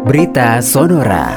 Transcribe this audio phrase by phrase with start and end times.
[0.00, 1.28] Berita Sonora.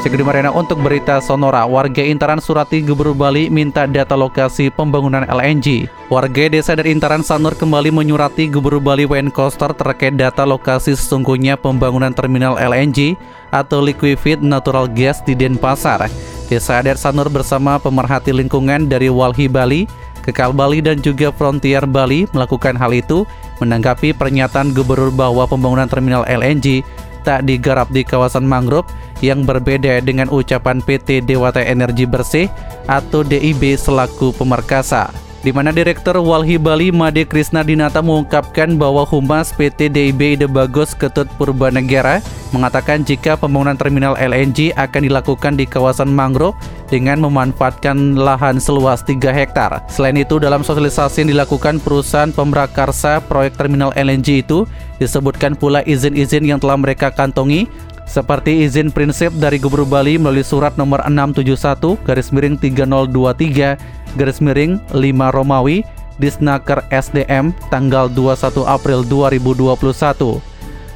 [0.00, 5.84] Segede Marena untuk berita Sonora, warga Intaran Surati Gubernur Bali minta data lokasi pembangunan LNG.
[6.08, 11.60] Warga desa dari Intaran Sanur kembali menyurati Gubernur Bali WN Koster terkait data lokasi sesungguhnya
[11.60, 13.20] pembangunan terminal LNG
[13.52, 16.08] atau liquefied natural gas di Denpasar.
[16.48, 19.84] Desa Adat Sanur bersama pemerhati lingkungan dari Walhi Bali,
[20.24, 23.28] Kekal Bali dan juga Frontier Bali melakukan hal itu
[23.60, 26.82] menanggapi pernyataan gubernur bahwa pembangunan terminal LNG
[27.26, 28.88] tak digarap di kawasan mangrove
[29.20, 32.46] yang berbeda dengan ucapan PT Dewata Energi Bersih
[32.86, 35.10] atau DIB selaku pemerkasa
[35.48, 40.92] di mana Direktur Walhi Bali Made Krisna Dinata mengungkapkan bahwa Humas PT DIB Ide Bagus
[40.92, 42.20] Ketut Purbanegara
[42.52, 46.52] mengatakan jika pembangunan terminal LNG akan dilakukan di kawasan mangrove
[46.92, 49.80] dengan memanfaatkan lahan seluas 3 hektar.
[49.88, 54.68] Selain itu, dalam sosialisasi yang dilakukan perusahaan pemrakarsa proyek terminal LNG itu
[55.00, 57.64] disebutkan pula izin-izin yang telah mereka kantongi
[58.08, 64.82] seperti izin prinsip dari Gubernur Bali melalui surat nomor 671 garis miring 3023 garis miring
[64.90, 64.98] 5
[65.30, 65.86] Romawi
[66.18, 70.42] Disnaker SDM tanggal 21 April 2021.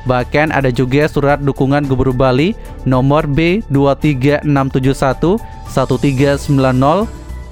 [0.03, 5.39] Bahkan ada juga surat dukungan Gubernur Bali nomor B23671
[5.71, 6.51] 1390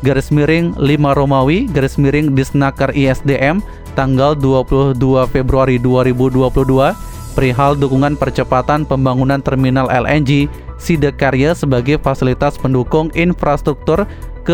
[0.03, 0.83] garis miring 5
[1.15, 3.63] Romawi garis miring Disnaker ISDM
[3.95, 4.99] tanggal 22
[5.31, 6.51] Februari 2022
[7.39, 14.09] perihal dukungan percepatan pembangunan terminal LNG Sidekarya sebagai fasilitas pendukung infrastruktur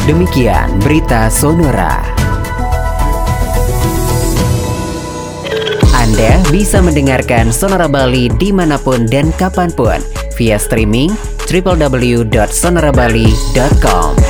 [0.04, 2.00] Demikian berita Sonora.
[6.08, 10.00] Anda bisa mendengarkan Sonora Bali di mana pun dan kapan pun
[10.40, 11.12] via streaming
[11.44, 14.27] www.sonorabali.com.